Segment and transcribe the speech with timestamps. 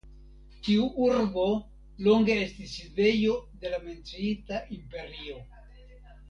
[0.67, 1.43] Tiu urbo
[2.07, 5.39] longe estis sidejo de la menciita imperio.